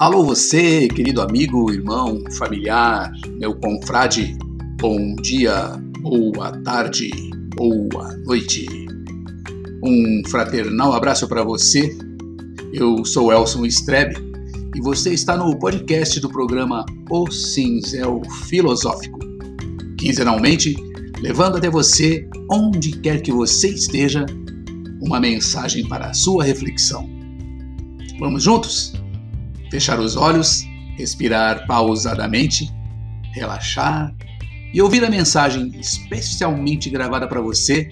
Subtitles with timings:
[0.00, 4.34] Alô você, querido amigo, irmão, familiar, meu confrade,
[4.80, 7.10] bom dia, boa tarde,
[7.54, 8.66] boa noite.
[9.84, 11.94] Um fraternal abraço para você.
[12.72, 14.16] Eu sou Elson Strebe
[14.74, 19.18] e você está no podcast do programa O Cinzel Filosófico.
[19.98, 20.76] Quinzenalmente,
[21.20, 24.24] levando até você, onde quer que você esteja,
[25.02, 27.06] uma mensagem para a sua reflexão.
[28.18, 28.94] Vamos juntos?
[29.70, 30.64] Fechar os olhos,
[30.96, 32.70] respirar pausadamente,
[33.32, 34.14] relaxar
[34.72, 37.88] e ouvir a mensagem especialmente gravada para você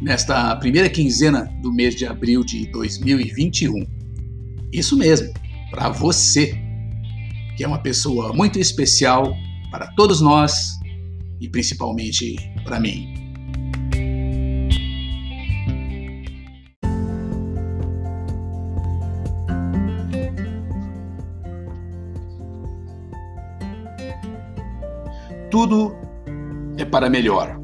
[0.00, 3.86] nesta primeira quinzena do mês de abril de 2021.
[4.72, 5.32] Isso mesmo,
[5.70, 6.58] para você,
[7.56, 9.34] que é uma pessoa muito especial
[9.70, 10.78] para todos nós
[11.40, 13.19] e principalmente para mim.
[25.50, 25.96] Tudo
[26.78, 27.58] é para melhor.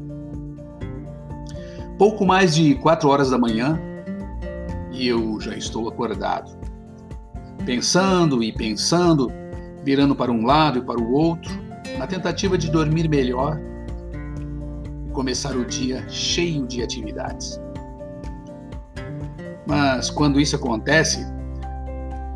[1.97, 3.79] Pouco mais de quatro horas da manhã
[4.91, 6.51] e eu já estou acordado.
[7.65, 9.31] Pensando e pensando,
[9.83, 11.51] virando para um lado e para o outro,
[11.97, 13.57] na tentativa de dormir melhor
[15.07, 17.59] e começar o dia cheio de atividades.
[19.65, 21.25] Mas quando isso acontece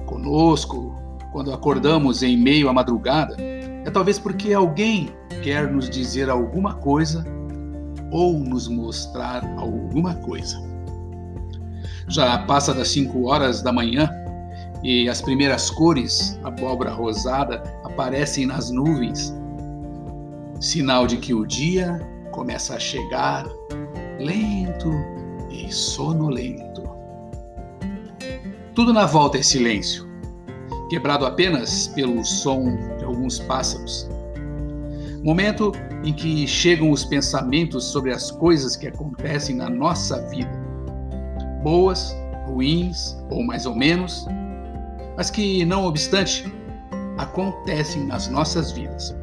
[0.05, 0.95] conosco,
[1.31, 3.50] quando acordamos em meio à madrugada,
[3.85, 5.09] é talvez porque alguém
[5.41, 7.25] quer nos dizer alguma coisa
[8.11, 10.61] ou nos mostrar alguma coisa.
[12.07, 14.09] Já passa das 5 horas da manhã
[14.83, 19.33] e as primeiras cores, abóbora rosada, aparecem nas nuvens,
[20.59, 21.99] sinal de que o dia
[22.31, 23.47] começa a chegar
[24.19, 24.91] lento
[25.49, 26.83] e sonolento.
[28.75, 30.10] Tudo na volta é silêncio
[30.91, 34.09] quebrado apenas pelo som de alguns pássaros.
[35.23, 35.71] Momento
[36.03, 40.51] em que chegam os pensamentos sobre as coisas que acontecem na nossa vida,
[41.63, 42.13] boas,
[42.45, 44.25] ruins ou mais ou menos,
[45.15, 46.53] mas que, não obstante,
[47.17, 49.15] acontecem nas nossas vidas.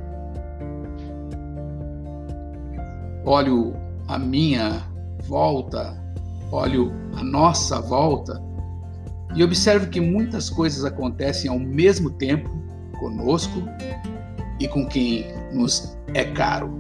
[3.27, 3.77] Olho
[4.07, 4.87] a minha
[5.25, 6.03] volta,
[6.51, 8.48] olho a nossa volta
[9.35, 12.51] e observo que muitas coisas acontecem ao mesmo tempo
[12.99, 13.63] conosco
[14.59, 16.79] e com quem nos é caro.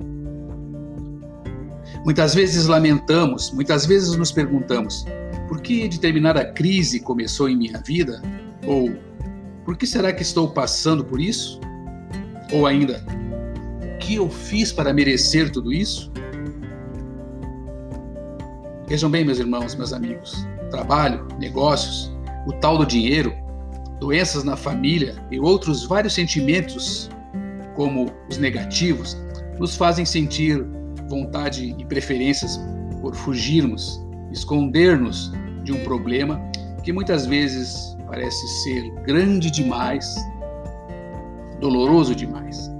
[2.04, 5.04] Muitas vezes lamentamos, muitas vezes nos perguntamos:
[5.47, 8.22] por que determinada crise começou em minha vida?
[8.66, 8.97] Ou
[9.65, 11.60] por que será que estou passando por isso?
[12.53, 13.04] Ou ainda,
[13.82, 16.10] o que eu fiz para merecer tudo isso?
[18.86, 22.10] Vejam bem, meus irmãos, meus amigos: trabalho, negócios,
[22.48, 23.36] o tal do dinheiro,
[24.00, 27.10] doenças na família e outros vários sentimentos,
[27.76, 29.19] como os negativos,
[29.59, 30.66] nos fazem sentir
[31.10, 32.59] vontade e preferências
[33.03, 35.31] por fugirmos, esconder-nos
[35.62, 36.41] de um problema
[36.82, 40.16] que muitas vezes parece ser grande demais,
[41.60, 42.71] doloroso demais.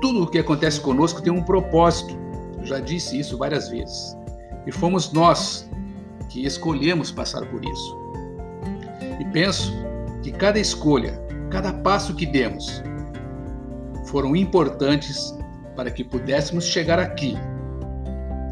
[0.00, 2.18] Tudo o que acontece conosco tem um propósito.
[2.58, 4.16] Eu já disse isso várias vezes.
[4.66, 5.70] E fomos nós
[6.32, 7.98] que escolhemos passar por isso.
[9.20, 9.70] E penso
[10.22, 11.20] que cada escolha,
[11.50, 12.82] cada passo que demos,
[14.06, 15.36] foram importantes
[15.76, 17.36] para que pudéssemos chegar aqui,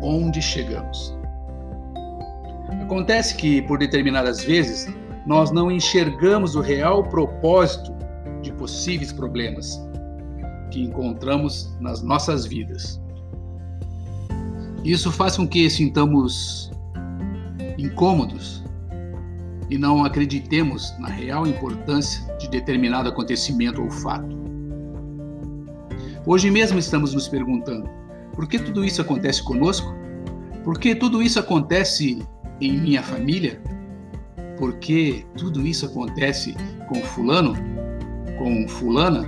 [0.02, 1.16] onde chegamos.
[2.82, 4.92] Acontece que, por determinadas vezes,
[5.26, 7.94] nós não enxergamos o real propósito
[8.42, 9.80] de possíveis problemas
[10.70, 13.00] que encontramos nas nossas vidas.
[14.84, 16.70] Isso faz com que sintamos
[17.82, 18.62] incômodos
[19.68, 24.38] e não acreditemos na real importância de determinado acontecimento ou fato.
[26.26, 27.88] Hoje mesmo estamos nos perguntando:
[28.34, 29.94] por que tudo isso acontece conosco?
[30.64, 32.22] Por que tudo isso acontece
[32.60, 33.60] em minha família?
[34.58, 36.54] Por que tudo isso acontece
[36.88, 37.54] com Fulano?
[38.38, 39.26] Com Fulana?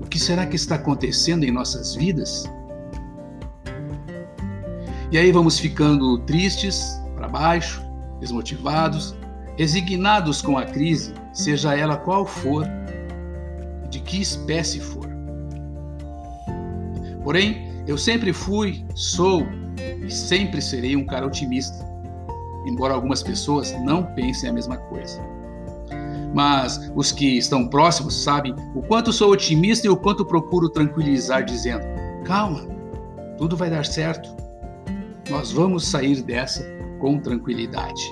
[0.00, 2.50] O que será que está acontecendo em nossas vidas?
[5.10, 6.99] E aí vamos ficando tristes,
[7.30, 7.82] baixo,
[8.20, 9.14] desmotivados,
[9.56, 12.66] resignados com a crise, seja ela qual for,
[13.88, 15.08] de que espécie for.
[17.22, 19.46] Porém, eu sempre fui, sou
[20.06, 21.84] e sempre serei um cara otimista,
[22.66, 25.20] embora algumas pessoas não pensem a mesma coisa.
[26.32, 31.44] Mas os que estão próximos sabem o quanto sou otimista e o quanto procuro tranquilizar,
[31.44, 31.84] dizendo:
[32.24, 32.66] calma,
[33.36, 34.30] tudo vai dar certo.
[35.28, 38.02] Nós vamos sair dessa com tranquilidade.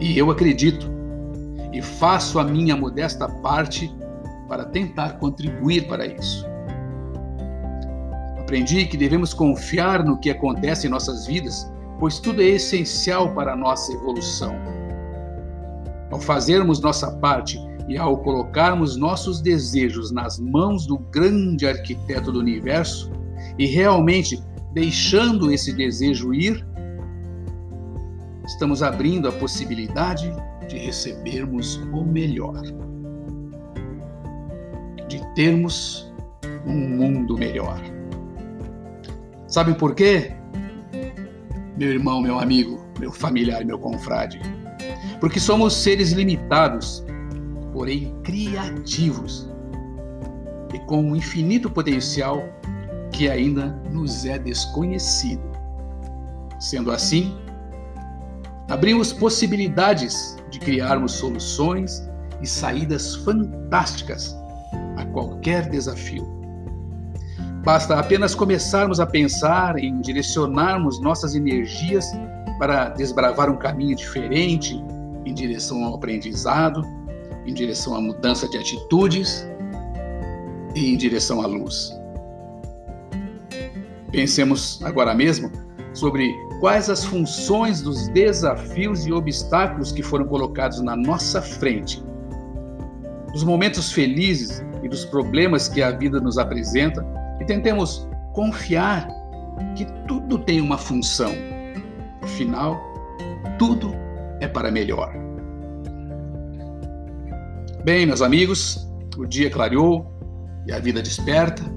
[0.00, 0.90] E eu acredito
[1.72, 3.94] e faço a minha modesta parte
[4.48, 6.46] para tentar contribuir para isso.
[8.38, 13.52] Aprendi que devemos confiar no que acontece em nossas vidas, pois tudo é essencial para
[13.52, 14.54] a nossa evolução.
[16.10, 17.58] Ao fazermos nossa parte
[17.88, 23.10] e ao colocarmos nossos desejos nas mãos do grande arquiteto do universo
[23.58, 24.42] e realmente
[24.72, 26.64] deixando esse desejo ir,
[28.46, 30.32] estamos abrindo a possibilidade
[30.68, 32.62] de recebermos o melhor,
[35.08, 36.12] de termos
[36.66, 37.80] um mundo melhor.
[39.46, 40.32] Sabe por quê?
[41.76, 44.40] Meu irmão, meu amigo, meu familiar, meu confrade.
[45.20, 47.04] Porque somos seres limitados,
[47.72, 49.50] porém criativos
[50.72, 52.42] e com um infinito potencial
[53.12, 55.42] que ainda nos é desconhecido.
[56.58, 57.36] Sendo assim,
[58.68, 62.02] abrimos possibilidades de criarmos soluções
[62.40, 64.36] e saídas fantásticas
[64.96, 66.26] a qualquer desafio.
[67.64, 72.04] Basta apenas começarmos a pensar em direcionarmos nossas energias
[72.58, 74.74] para desbravar um caminho diferente
[75.24, 76.82] em direção ao aprendizado,
[77.46, 79.46] em direção à mudança de atitudes
[80.74, 82.01] e em direção à luz.
[84.12, 85.50] Pensemos agora mesmo
[85.94, 92.02] sobre quais as funções dos desafios e obstáculos que foram colocados na nossa frente,
[93.32, 97.04] dos momentos felizes e dos problemas que a vida nos apresenta,
[97.40, 99.08] e tentemos confiar
[99.74, 101.32] que tudo tem uma função.
[102.20, 102.80] Afinal,
[103.58, 103.94] tudo
[104.40, 105.12] é para melhor.
[107.82, 110.06] Bem, meus amigos, o dia clareou
[110.66, 111.71] e a vida desperta.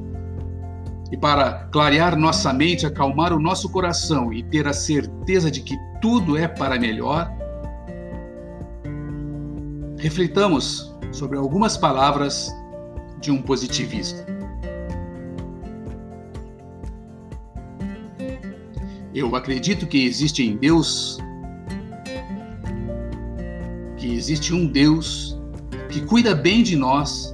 [1.15, 5.73] E para clarear nossa mente, acalmar o nosso coração e ter a certeza de que
[6.01, 7.31] tudo é para melhor,
[9.97, 12.53] reflitamos sobre algumas palavras
[13.21, 14.25] de um positivista.
[19.13, 21.17] Eu acredito que existe em Deus,
[23.95, 25.39] que existe um Deus
[25.89, 27.33] que cuida bem de nós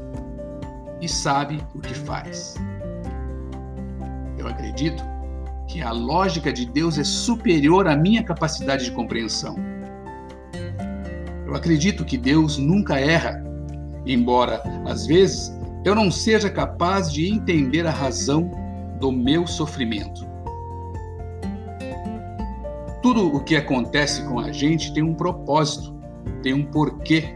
[1.02, 2.54] e sabe o que faz.
[4.72, 5.04] Acredito
[5.68, 9.58] que a lógica de Deus é superior à minha capacidade de compreensão.
[11.46, 13.44] Eu acredito que Deus nunca erra,
[14.06, 18.50] embora, às vezes, eu não seja capaz de entender a razão
[18.98, 20.26] do meu sofrimento.
[23.02, 25.94] Tudo o que acontece com a gente tem um propósito,
[26.42, 27.36] tem um porquê.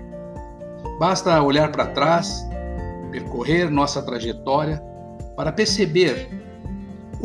[0.98, 2.48] Basta olhar para trás,
[3.12, 4.82] percorrer nossa trajetória
[5.36, 6.45] para perceber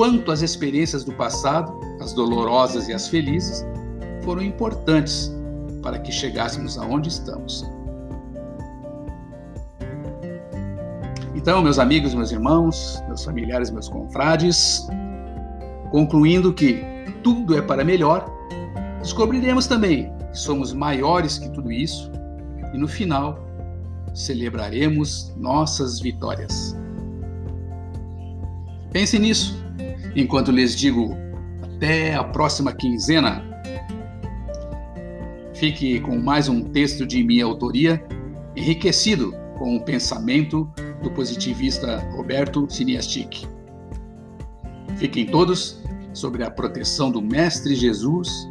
[0.00, 3.66] quanto as experiências do passado, as dolorosas e as felizes,
[4.24, 5.30] foram importantes
[5.82, 7.70] para que chegássemos aonde estamos.
[11.34, 14.88] Então, meus amigos, meus irmãos, meus familiares, meus confrades,
[15.90, 16.82] concluindo que
[17.22, 18.24] tudo é para melhor,
[19.02, 22.10] descobriremos também que somos maiores que tudo isso
[22.72, 23.38] e no final
[24.14, 26.74] celebraremos nossas vitórias.
[28.90, 29.59] Pense nisso
[30.14, 31.16] enquanto lhes digo
[31.62, 33.44] até a próxima quinzena.
[35.54, 38.02] Fique com mais um texto de minha autoria,
[38.56, 40.70] enriquecido com o pensamento
[41.02, 43.46] do positivista Roberto Siniastic.
[44.96, 48.48] Fiquem todos sobre a proteção do Mestre Jesus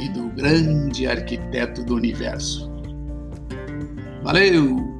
[0.00, 2.70] e do grande arquiteto do universo.
[4.22, 4.99] Valeu!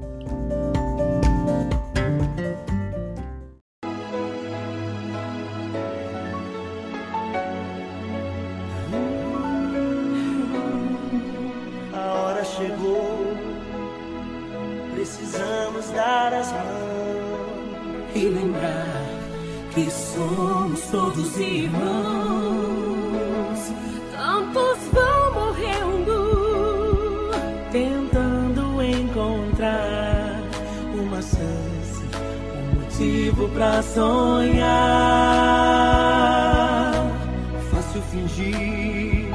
[18.14, 19.06] E lembrar
[19.74, 21.80] que somos todos irmãos.
[24.12, 27.30] Tantos vão morrendo,
[27.70, 30.42] tentando encontrar
[30.92, 32.02] uma chance,
[32.54, 34.70] um motivo pra sonhar.
[37.70, 39.30] Fácil fingir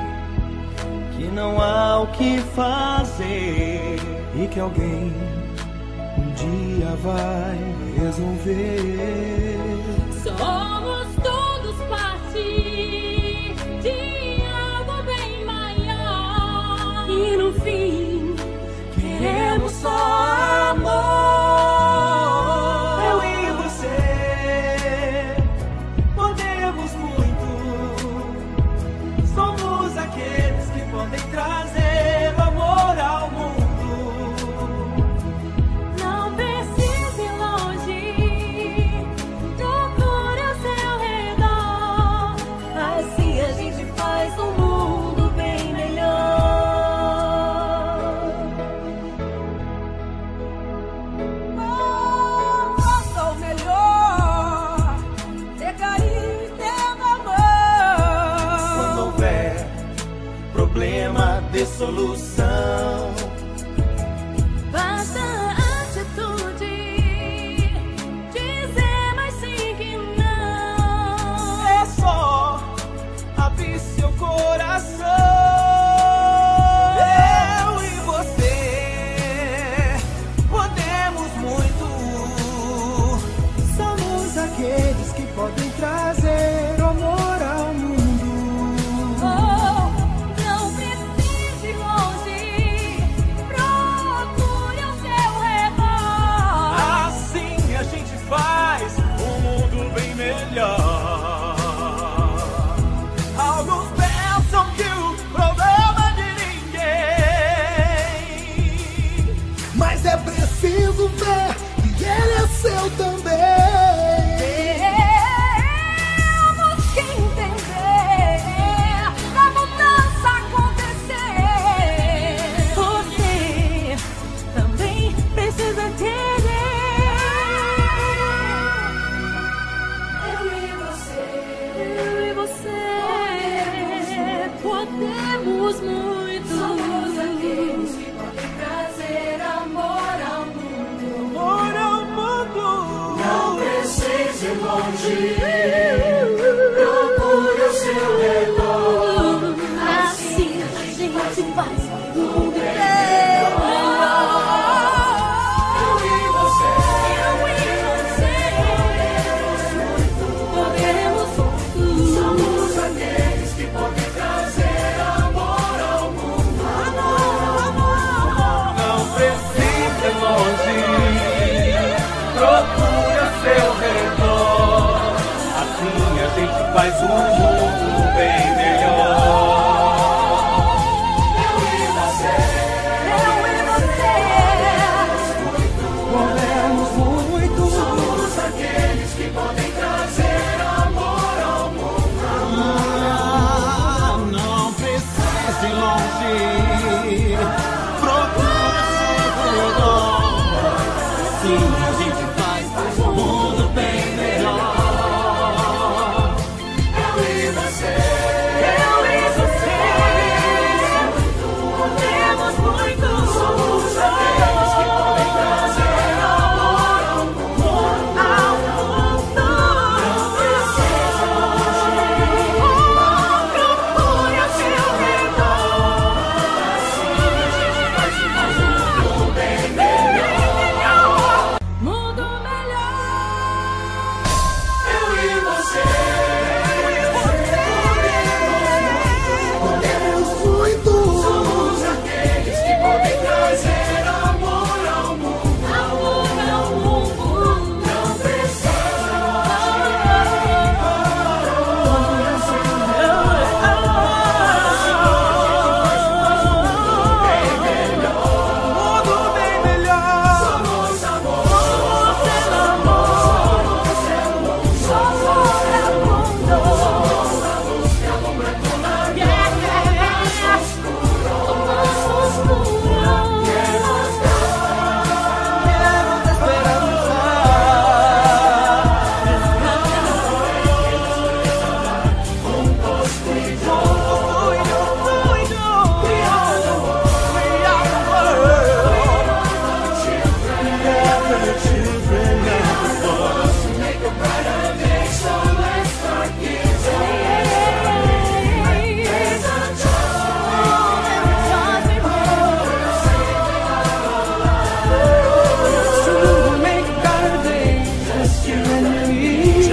[1.16, 3.96] que não há o que fazer
[4.36, 5.14] e que alguém
[6.46, 7.58] dia vai
[7.98, 8.80] resolver.
[10.24, 11.08] Somos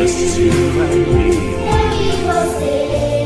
[0.02, 1.28] just you and me.
[1.64, 3.21] Eu e você.